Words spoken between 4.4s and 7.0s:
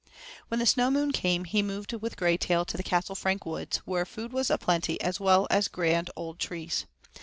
plenty as well as grand old trees.